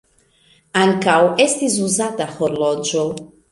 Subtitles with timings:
[0.83, 3.07] Ankaŭ estis uzata horloĝo.